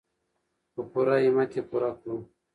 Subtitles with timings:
[0.73, 2.17] په پوره همت یې پوره کړو.